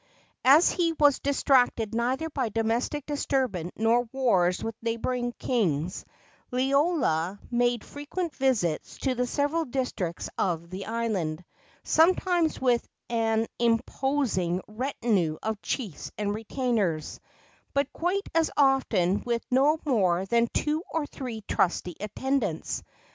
As 0.45 0.71
he 0.71 0.93
was 0.93 1.19
distracted 1.19 1.93
neither 1.93 2.27
by 2.31 2.49
domestic 2.49 3.05
disturbance 3.05 3.71
nor 3.77 4.09
wars 4.11 4.63
with 4.63 4.73
neighboring 4.81 5.31
kings, 5.33 6.05
Liloa 6.49 7.37
made 7.51 7.83
frequent 7.83 8.33
visits 8.35 8.97
to 8.97 9.13
the 9.13 9.27
several 9.27 9.63
districts 9.63 10.27
of 10.39 10.71
the 10.71 10.87
island, 10.87 11.45
sometimes 11.83 12.59
with 12.59 12.83
an 13.11 13.45
imposing 13.59 14.63
retinue 14.67 15.37
of 15.43 15.61
chiefs 15.61 16.11
and 16.17 16.33
retainers, 16.33 17.19
but 17.75 17.93
quite 17.93 18.27
as 18.33 18.49
often 18.57 19.21
with 19.23 19.45
no 19.51 19.77
more 19.85 20.25
than 20.25 20.47
two 20.51 20.81
or 20.91 21.05
three 21.05 21.41
trusty 21.47 21.95
attendants. 21.99 22.81